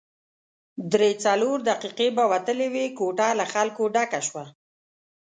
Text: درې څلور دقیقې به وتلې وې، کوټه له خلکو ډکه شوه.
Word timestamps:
درې 0.91 1.09
څلور 1.25 1.57
دقیقې 1.69 2.07
به 2.17 2.23
وتلې 2.33 2.67
وې، 2.73 2.85
کوټه 2.97 3.27
له 3.39 3.45
خلکو 3.53 3.83
ډکه 3.95 4.19
شوه. 4.27 4.45